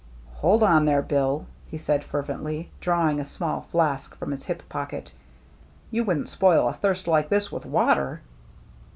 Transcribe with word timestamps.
"Hold 0.37 0.63
on 0.63 0.85
there. 0.85 1.03
Bill/* 1.03 1.45
he 1.67 1.77
said 1.77 2.03
fervently, 2.03 2.71
drawing 2.79 3.19
a 3.19 3.23
small 3.23 3.61
flask 3.69 4.15
from 4.15 4.31
his 4.31 4.45
hip 4.45 4.67
pocket, 4.67 5.11
"you 5.91 6.03
wouldn't 6.03 6.27
spoil 6.27 6.67
a 6.67 6.73
thirst 6.73 7.05
like 7.07 7.29
this 7.29 7.51
with 7.51 7.67
water 7.67 8.21